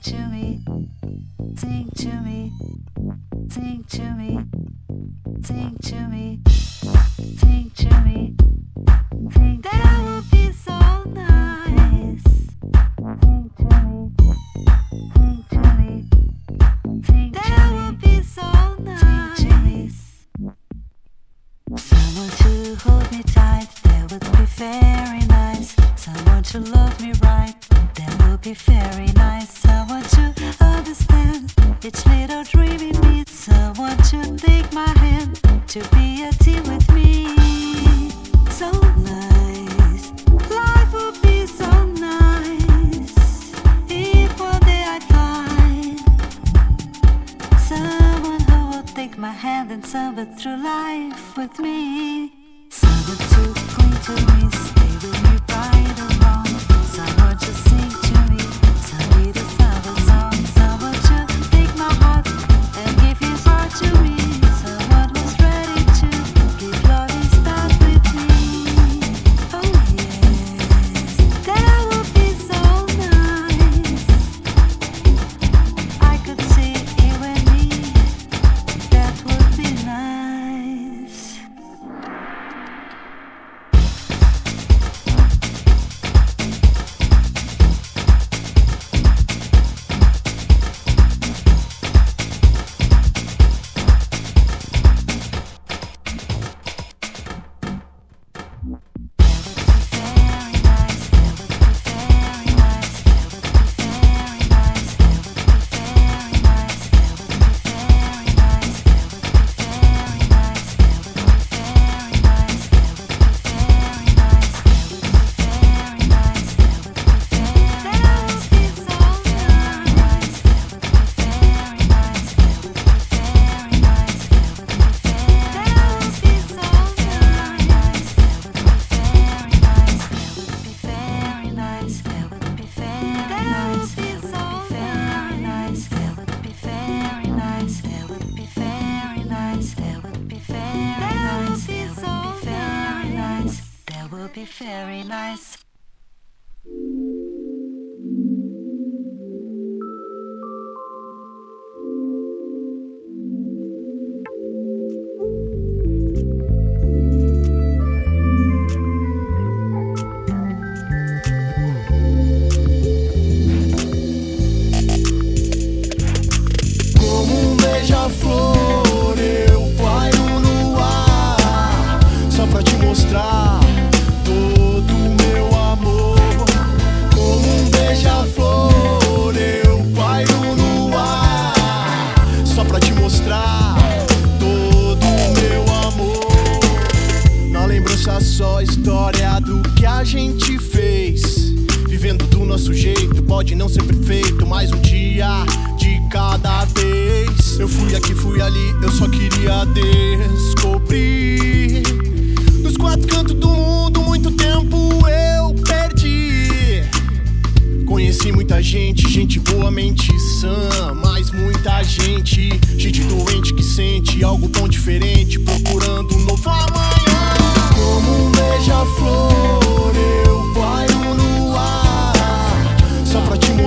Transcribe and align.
Sing 0.00 0.14
to 0.14 0.28
me, 0.28 0.60
sing 1.56 1.90
to 1.96 2.20
me. 2.20 2.52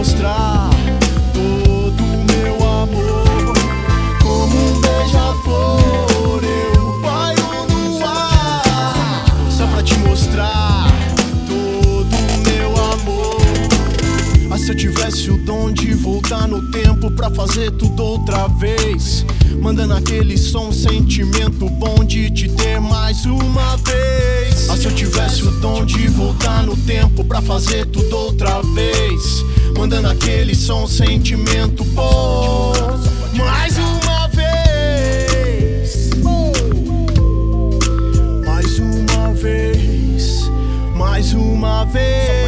mostrar 0.01 0.67
todo 1.31 2.03
o 2.03 2.25
meu 2.33 2.55
amor. 2.67 3.53
Como 4.23 4.57
um 4.57 4.81
beija-flor, 4.81 6.43
eu 6.43 6.99
pairo 7.03 7.43
no 7.69 8.03
ar. 8.03 9.25
Só 9.55 9.67
pra 9.67 9.83
te 9.83 9.95
mostrar 9.99 10.87
todo 11.45 12.15
o 12.15 12.37
meu 12.49 12.69
amor. 12.93 13.41
Ah, 14.49 14.57
se 14.57 14.71
eu 14.71 14.75
tivesse 14.75 15.29
o 15.29 15.37
dom 15.45 15.71
de 15.71 15.93
voltar 15.93 16.47
no 16.47 16.71
tempo 16.71 17.11
pra 17.11 17.29
fazer 17.29 17.69
tudo 17.69 18.03
outra 18.03 18.47
vez. 18.47 19.23
Mandando 19.61 19.93
aquele 19.93 20.35
som, 20.35 20.71
sentimento 20.71 21.69
bom 21.69 22.03
de 22.03 22.31
te 22.31 22.49
ter 22.49 22.81
mais 22.81 23.23
uma 23.27 23.77
vez. 23.77 24.67
Ah, 24.67 24.75
se 24.75 24.85
eu 24.85 24.95
tivesse 24.95 25.43
o 25.43 25.51
dom 25.59 25.85
de 25.85 26.07
voltar 26.07 26.63
no 26.63 26.75
tempo 26.75 27.23
pra 27.23 27.39
fazer 27.39 27.85
tudo 27.85 28.17
outra 28.17 28.63
vez 28.63 29.50
mandando 29.77 30.09
aquele 30.09 30.55
som, 30.55 30.87
sentimento 30.87 31.83
bom. 31.85 32.73
Mais 33.35 33.77
uma 33.77 34.27
vez, 34.27 36.09
mais 38.45 38.79
uma 38.79 39.33
vez, 39.33 40.49
mais 40.95 41.33
uma 41.33 41.85
vez. 41.85 42.40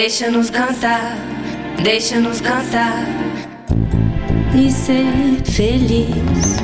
Deixa-nos 0.00 0.48
cantar, 0.48 1.14
deixa-nos 1.82 2.40
cantar. 2.40 3.04
E 4.58 4.70
ser 4.70 5.42
feliz. 5.44 6.56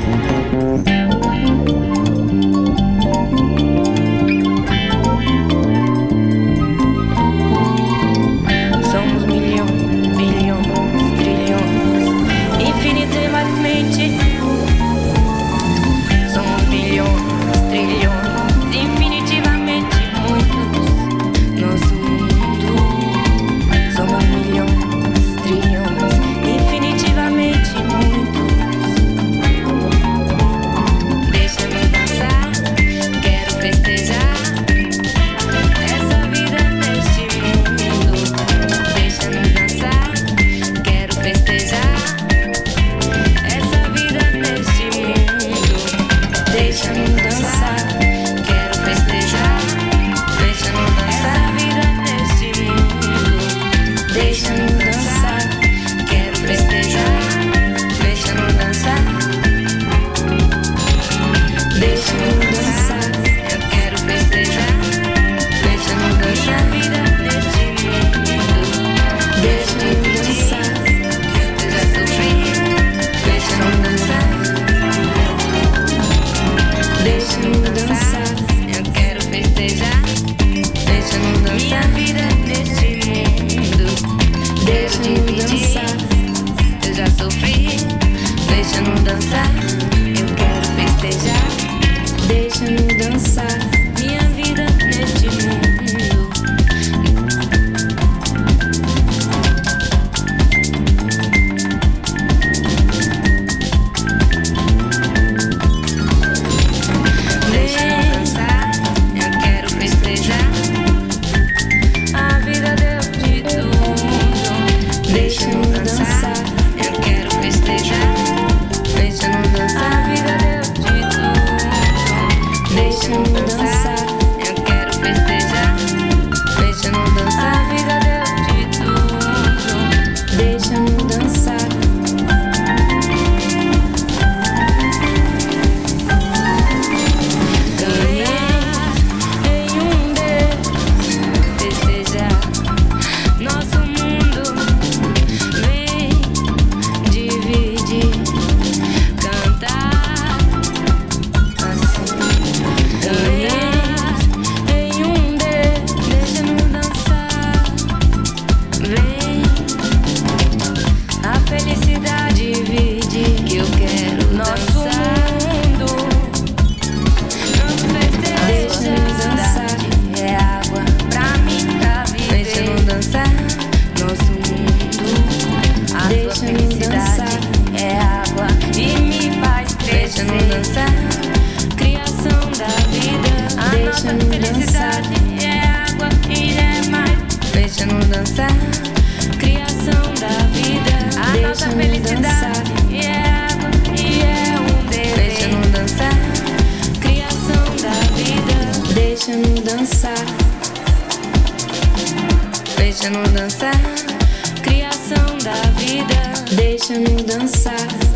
Vida. 206.87 206.97
Deixa-no 206.99 207.23
dançar. 207.23 208.06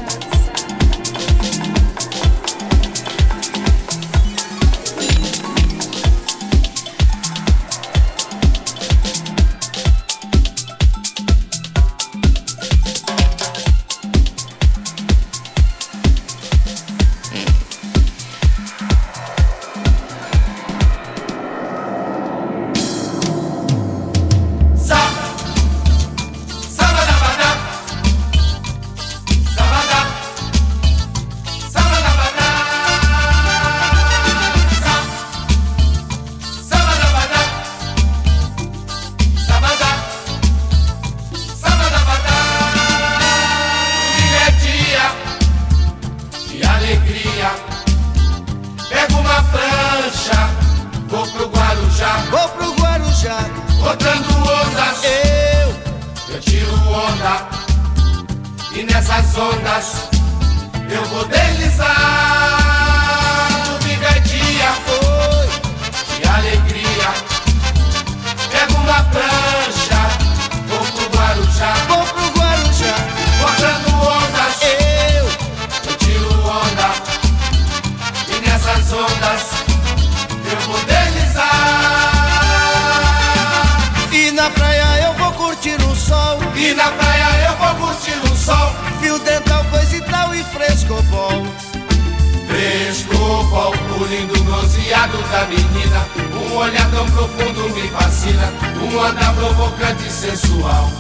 lindo 94.12 94.44
bronzeado 94.44 95.18
da 95.32 95.46
menina. 95.46 96.06
Um 96.36 96.58
olhar 96.58 96.92
tão 96.92 97.06
profundo 97.12 97.70
me 97.74 97.88
fascina. 97.88 98.52
Um 98.82 99.02
andar 99.02 99.34
provocante 99.36 100.06
e 100.06 100.12
sensual. 100.12 100.92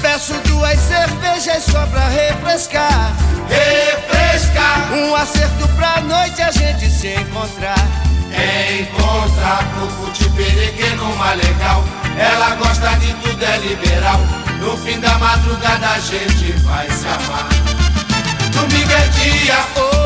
Peço 0.00 0.34
duas 0.48 0.78
cervejas 0.80 1.62
só 1.62 1.86
pra 1.86 2.08
refrescar. 2.08 3.12
Refrescar. 3.48 4.92
Um 4.92 5.14
acerto 5.14 5.68
pra 5.76 6.00
noite 6.00 6.42
a 6.42 6.50
gente 6.50 6.90
se 6.90 7.14
encontrar. 7.14 7.78
Encontrar 8.80 9.64
pro 9.74 9.88
fute 9.90 10.28
numa 10.96 11.34
legal. 11.34 11.84
Ela 12.18 12.56
gosta 12.56 12.88
de 12.96 13.14
tudo, 13.14 13.44
é 13.44 13.58
liberal. 13.58 14.20
No 14.58 14.76
fim 14.76 14.98
da 14.98 15.16
madrugada 15.18 15.88
a 15.88 16.00
gente 16.00 16.52
vai 16.64 16.90
se 16.90 17.06
amar. 17.06 17.48
Domingo 18.50 18.92
é 18.92 19.08
dia, 19.08 19.58
oh 19.76 20.01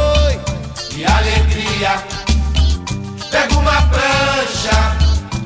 de 0.96 1.04
alegria. 1.04 2.02
Pego 3.30 3.60
uma 3.60 3.82
prancha, 3.82 4.96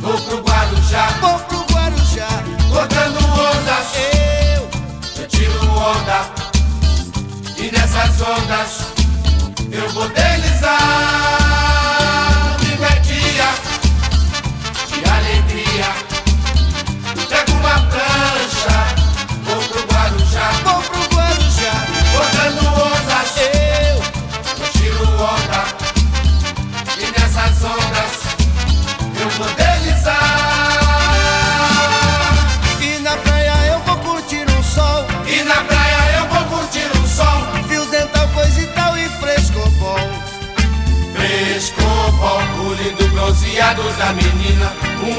vou 0.00 0.16
pro 0.20 0.42
Guarujá, 0.42 1.08
vou 1.20 1.38
pro 1.40 1.74
Guarujá, 1.74 2.28
cortando 2.72 3.18
ondas. 3.18 3.86
Eu, 4.54 4.70
eu 5.22 5.28
tiro 5.28 5.60
onda 5.72 6.30
e 7.56 7.70
nessas 7.72 8.20
ondas 8.20 8.86
eu 9.72 9.88
vou 9.90 10.08
deslizar. 10.10 11.39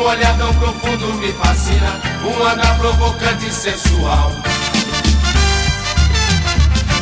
Um 0.02 0.04
olhar 0.04 0.36
tão 0.36 0.52
profundo 0.56 1.14
me 1.20 1.32
fascina, 1.32 2.02
um 2.26 2.44
andar 2.44 2.76
provocante 2.80 3.46
e 3.46 3.54
sensual. 3.54 4.32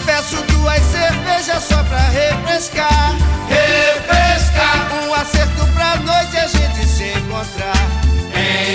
Peço 0.05 0.35
duas 0.47 0.81
cervejas 0.81 1.63
só 1.63 1.81
pra 1.83 1.97
refrescar. 2.09 3.13
Refrescar! 3.47 4.89
Um 5.07 5.13
acerto 5.13 5.65
pra 5.67 5.95
noite 5.95 6.37
a 6.39 6.47
gente 6.47 6.85
se 6.85 7.05
encontrar. 7.17 7.87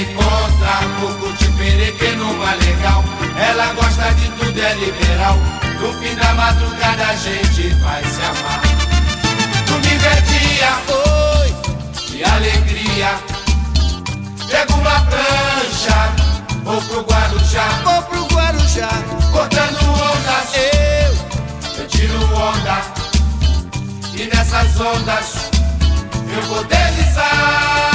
Encontrar 0.01 0.85
por 1.01 1.19
curtir 1.19 1.53
pereque 1.59 2.17
numa 2.17 2.55
legal. 2.55 3.05
Ela 3.37 3.75
gosta 3.75 4.11
de 4.15 4.27
tudo, 4.31 4.59
é 4.59 4.75
liberal. 4.77 5.37
No 5.79 5.93
fim 6.01 6.15
da 6.15 6.33
madrugada 6.33 7.09
a 7.09 7.17
gente 7.17 7.75
vai 7.75 8.03
se 8.03 8.23
amar. 8.23 8.63
Domingo 9.67 10.05
é 10.07 10.21
dia, 10.23 10.71
oi, 10.89 12.07
de 12.07 12.25
alegria. 12.25 13.34
Vou 16.65 16.81
pro 16.81 17.03
Guarujá, 17.03 17.69
vou 17.85 18.03
pro 18.05 18.35
Guarujá, 18.35 18.89
cortando 19.33 19.83
ondas. 19.83 20.55
Eu, 20.55 21.83
eu 21.83 21.89
tiro 21.89 22.17
onda. 22.35 22.81
E 24.15 24.27
nessas 24.27 24.81
ondas 24.81 25.51
eu 26.35 26.43
vou 26.49 26.65
deslizar. 26.65 27.94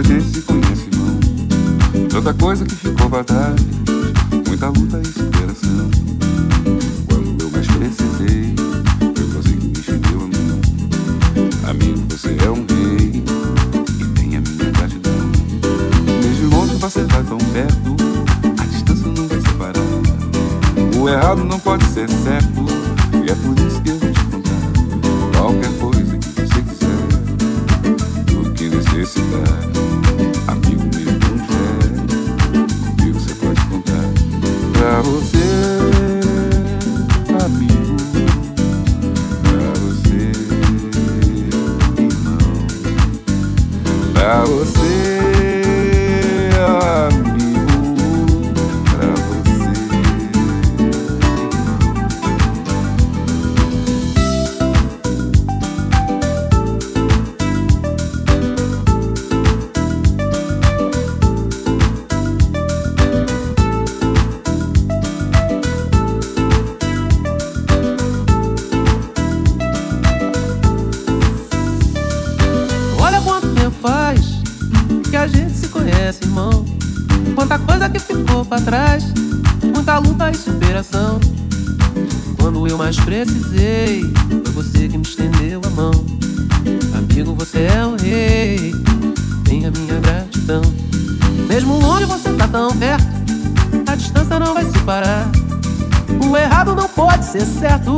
A 0.00 0.02
gente 0.02 0.24
se 0.30 0.40
conhece, 0.40 0.88
irmão. 0.90 2.08
Tanta 2.08 2.32
coisa 2.32 2.64
que 2.64 2.74
ficou 2.74 3.10
pra 3.10 3.22
trás, 3.22 3.60
muita 4.46 4.68
luta 4.68 4.98
e 4.98 5.06
superação. 5.06 5.90
Quando 7.06 7.42
eu 7.42 7.50
mais 7.50 7.66
precisei, 7.66 8.54
você 9.34 9.52
que 9.52 9.66
me 9.66 9.72
estendeu 9.72 10.20
a 10.20 10.26
mão. 10.26 10.60
Amigo, 11.68 12.00
você 12.08 12.34
é 12.42 12.50
um 12.50 12.64
rei 12.66 13.22
e 14.00 14.04
tem 14.14 14.36
a 14.36 14.40
minha 14.40 14.70
gratidão. 14.72 15.30
Desde 16.22 16.46
longe 16.46 16.76
você 16.76 17.04
tá 17.04 17.22
tão 17.22 17.36
perto, 17.36 17.94
a 18.58 18.64
distância 18.64 19.06
não 19.06 19.28
vai 19.28 19.40
separar. 19.42 20.98
O 20.98 21.08
errado 21.10 21.44
não 21.44 21.60
pode 21.60 21.84
ser 21.84 22.08
certo, 22.08 22.64
e 23.22 23.30
é 23.30 23.34
por 23.34 23.58
isso 23.66 23.82
que 23.82 23.90
eu 23.90 23.98
vou 23.98 24.10
te 24.10 24.24
contar 24.24 24.50
qualquer 25.36 25.78
coisa 25.78 25.89
Pra 35.00 35.29
precisei, 83.24 84.10
foi 84.44 84.52
você 84.52 84.88
que 84.88 84.96
me 84.96 85.02
estendeu 85.02 85.60
a 85.66 85.70
mão. 85.70 85.90
Amigo, 86.96 87.34
você 87.34 87.66
é 87.66 87.84
o 87.84 87.96
rei, 87.96 88.74
tem 89.44 89.66
a 89.66 89.70
minha 89.70 90.00
gratidão. 90.00 90.62
Mesmo 91.48 91.78
longe 91.78 92.06
você 92.06 92.32
tá 92.32 92.48
tão 92.48 92.74
perto, 92.76 93.06
a 93.86 93.94
distância 93.94 94.38
não 94.38 94.54
vai 94.54 94.64
separar. 94.64 95.30
O 96.26 96.36
errado 96.36 96.74
não 96.74 96.88
pode 96.88 97.24
ser 97.24 97.44
certo, 97.44 97.96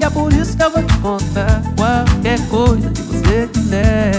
e 0.00 0.04
é 0.04 0.10
por 0.10 0.32
isso 0.32 0.56
que 0.56 0.62
eu 0.62 0.70
vou 0.70 0.82
te 0.82 0.96
contar 0.98 1.62
qualquer 1.76 2.40
coisa 2.48 2.90
que 2.90 3.02
você 3.02 3.48
quiser, 3.52 4.12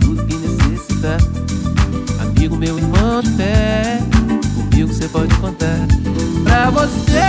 tudo 0.00 0.26
que 0.26 0.36
necessitar. 0.36 1.18
Amigo, 2.20 2.56
meu 2.56 2.78
irmão 2.78 3.22
de 3.22 3.30
fé, 3.30 3.98
comigo 4.54 4.92
você 4.92 5.08
pode 5.08 5.34
contar. 5.36 5.78
Pra 6.44 6.70
você, 6.70 7.23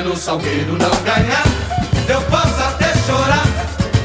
no 0.00 0.16
Salgueiro 0.16 0.72
não 0.72 0.90
ganhar, 1.02 1.44
eu 2.08 2.20
posso 2.22 2.62
até 2.62 2.94
chorar. 3.06 3.46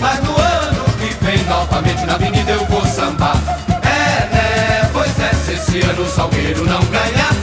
Mas 0.01 0.21
no 0.21 0.37
ano 0.37 0.83
que 0.99 1.23
vem, 1.23 1.43
novamente 1.45 2.05
na 2.05 2.15
avenida 2.15 2.51
eu 2.51 2.65
vou 2.65 2.85
sambar. 2.85 3.37
É, 3.83 4.35
né? 4.35 4.89
Pois 4.91 5.17
é, 5.19 5.31
se 5.33 5.53
esse 5.53 5.79
ano 5.89 6.03
o 6.03 6.09
Salgueiro 6.09 6.65
não 6.65 6.83
ganhar, 6.85 7.33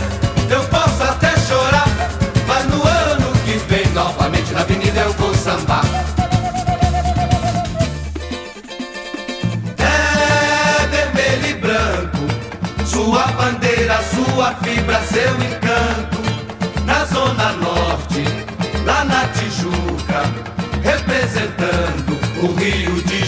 eu 0.50 0.62
posso 0.64 1.02
até 1.02 1.34
chorar. 1.48 1.88
Mas 2.46 2.66
no 2.66 2.82
ano 2.86 3.32
que 3.44 3.56
vem, 3.66 3.86
novamente 3.92 4.52
na 4.52 4.60
avenida 4.60 5.00
eu 5.00 5.12
vou 5.14 5.34
sambar. 5.34 5.84
É 9.78 10.86
vermelho 10.86 11.46
e 11.46 11.54
branco, 11.54 12.86
sua 12.86 13.26
bandeira, 13.28 13.98
sua 14.14 14.54
fibra, 14.56 15.00
seu 15.10 15.53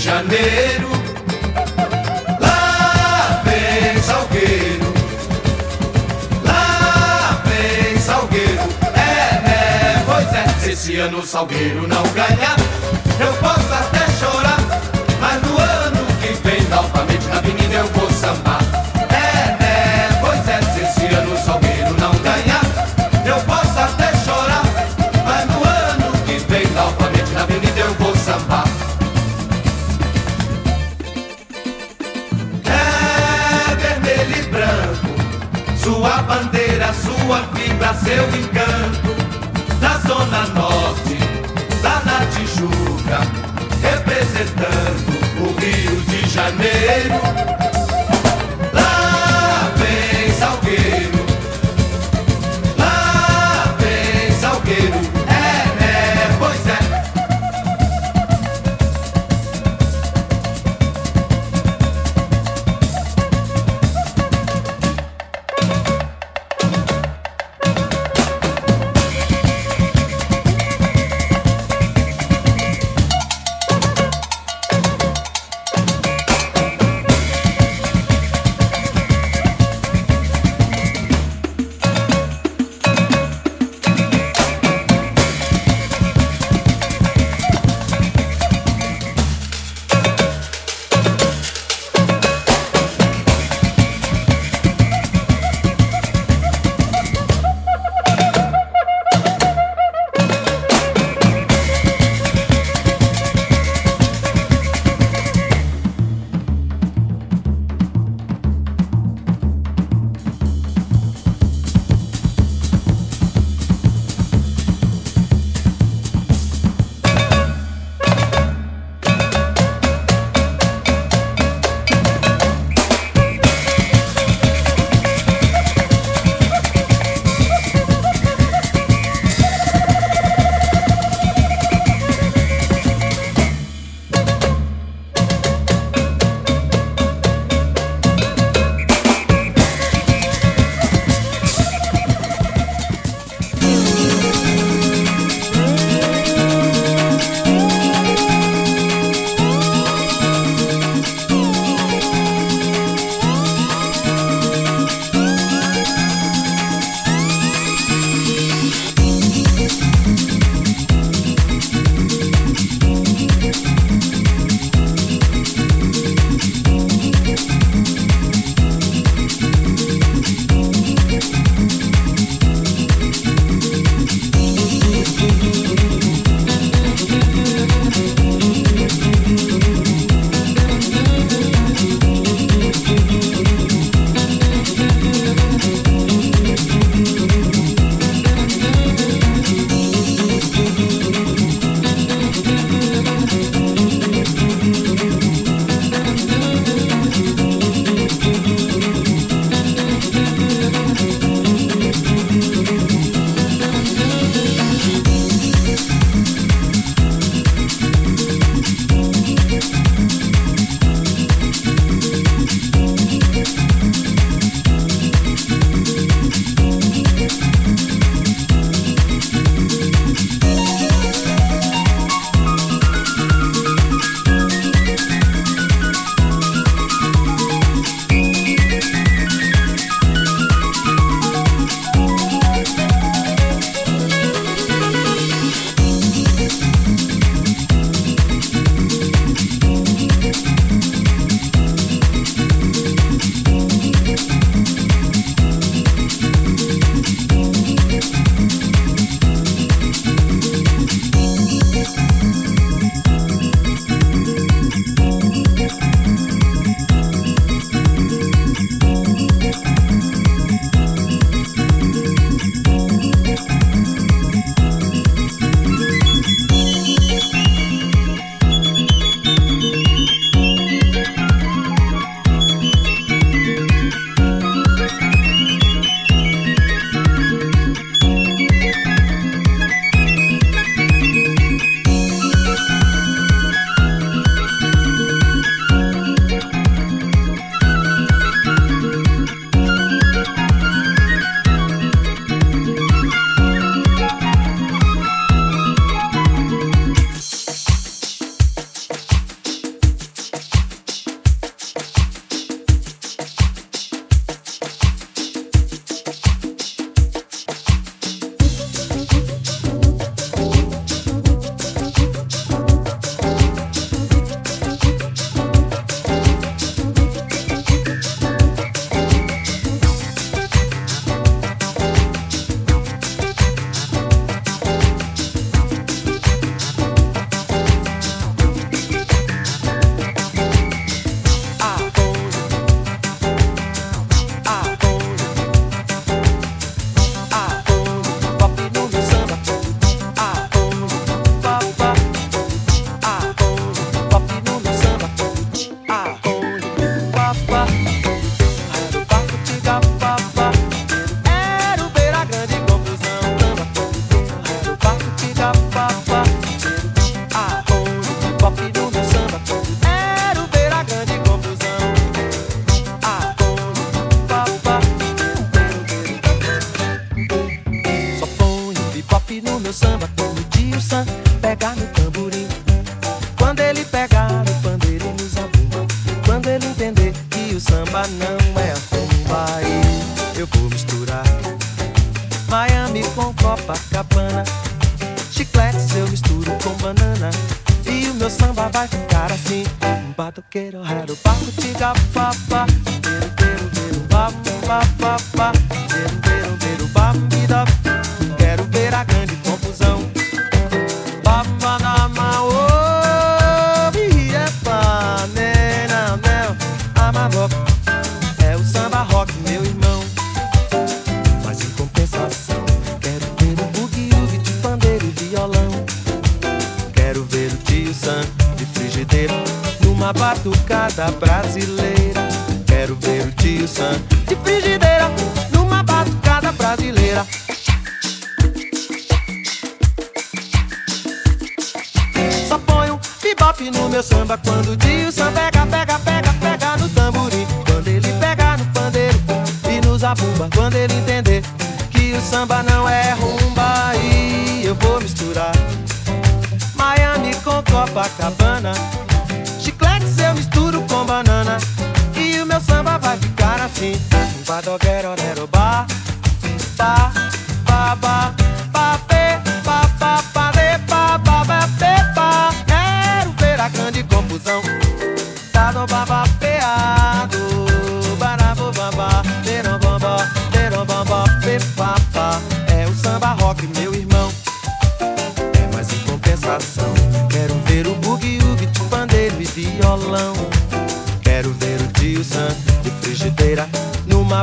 Janeiro. 0.07 0.89
Lá 2.41 3.43
vem 3.45 4.01
Salgueiro. 4.01 4.95
Lá 6.45 7.43
vem 7.45 7.99
Salgueiro. 7.99 8.63
É, 8.95 9.51
é, 9.51 10.03
pois 10.07 10.33
é. 10.33 10.71
Esse 10.71 10.97
ano 10.99 11.27
Salgueiro 11.27 11.89
não 11.89 12.05
ganha. 12.11 12.55
Eu 13.19 13.33
posso 13.35 13.75
até 13.75 14.06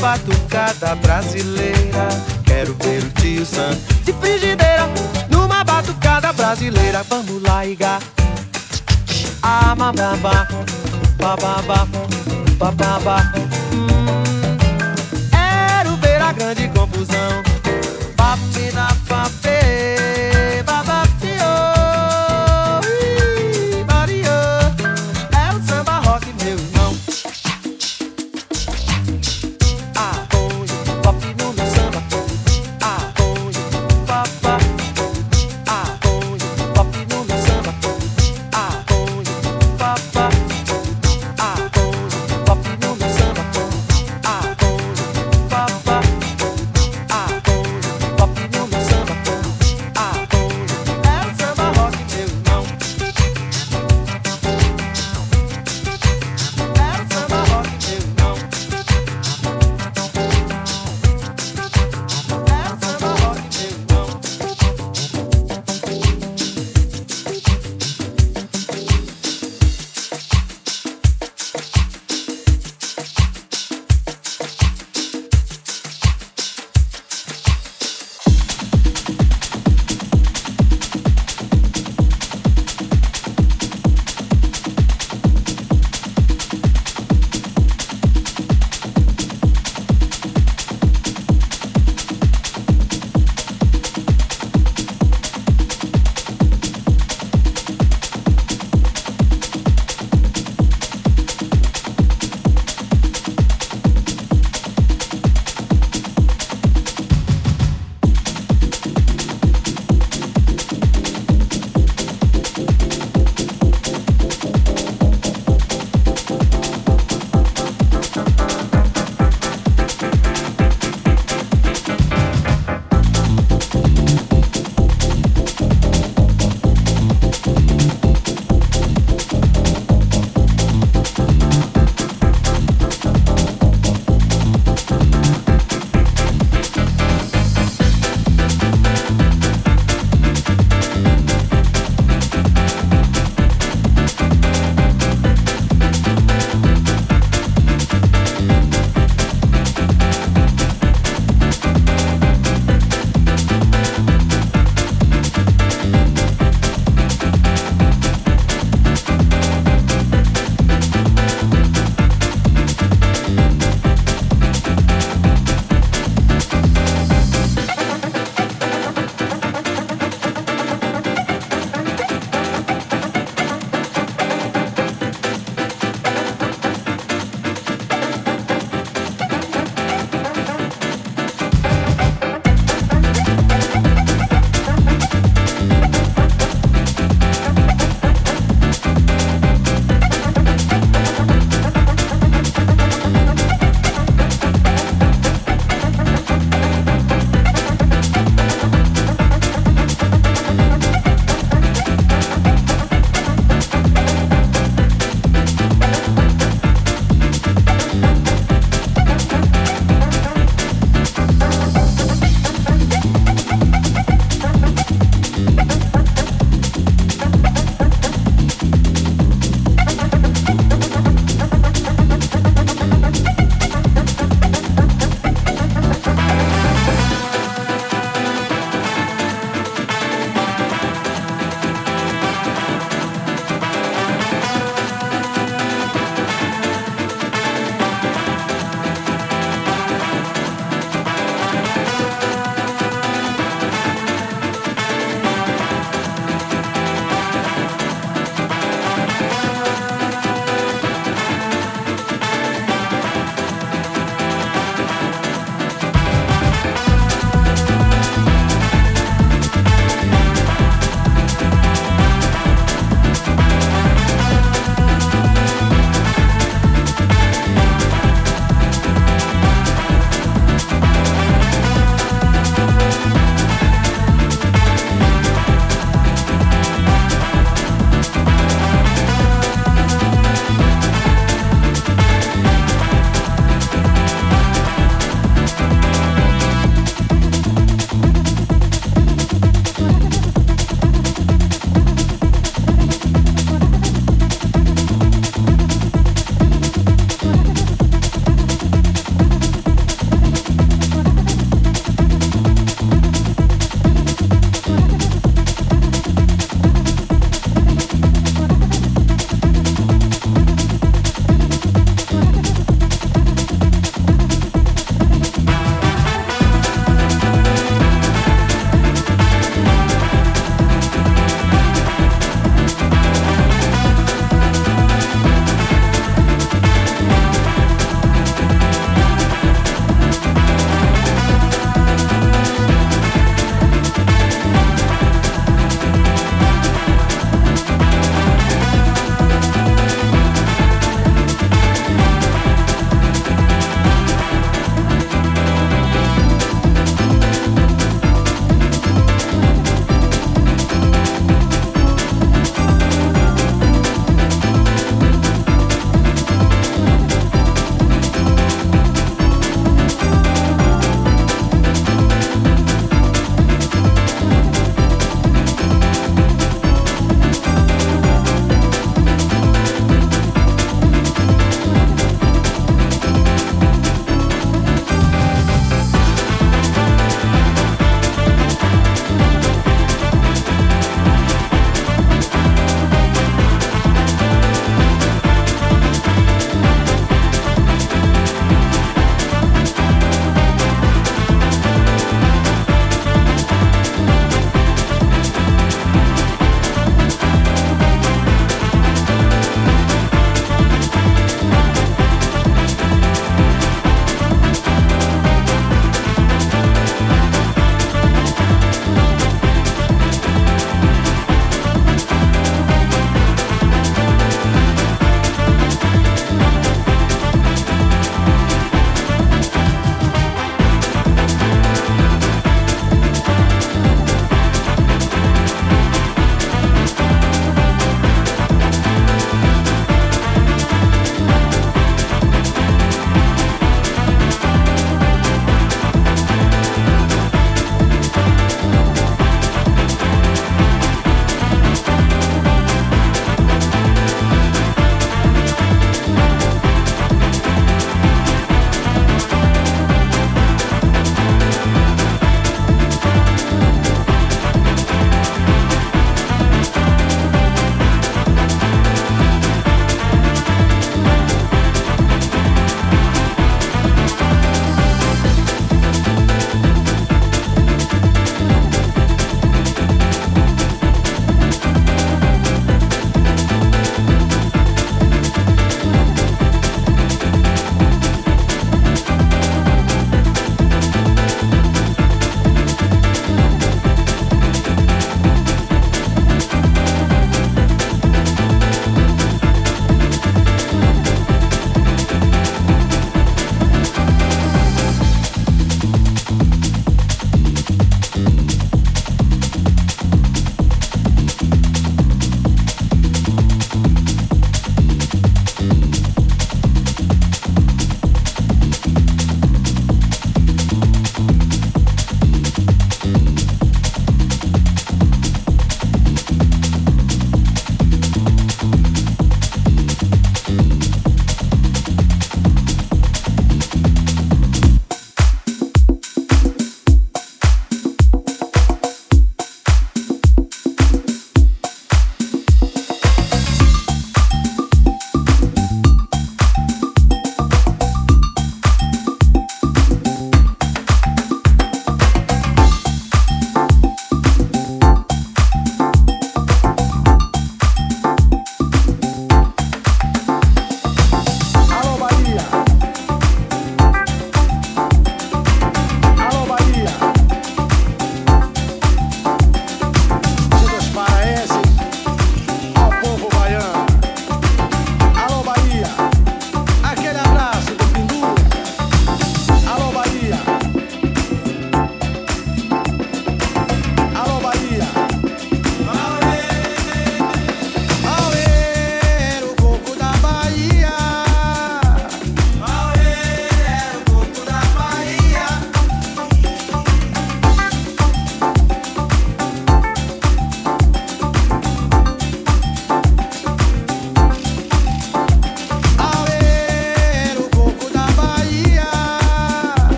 batucada 0.00 0.94
brasileira. 0.96 2.08
Quero 2.44 2.74
ver 2.82 3.02
o 3.04 3.10
tio 3.10 3.44
Sam 3.44 3.76
de 4.04 4.12
frigideira 4.14 4.88
numa 5.30 5.64
batucada 5.64 6.32
brasileira. 6.32 7.02
Vamos 7.08 7.42
lá, 7.42 7.64
Iga. 7.66 7.98
Ah, 9.42 9.74
bababá, 9.76 10.48
bababá, 11.18 11.86
bababá. 12.58 13.32
Hum, 13.72 14.56
quero 15.30 15.96
ver 15.96 16.20
a 16.20 16.32
grande 16.32 16.68
confusão. 16.68 17.45